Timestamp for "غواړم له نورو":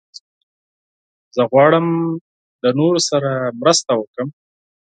1.51-2.99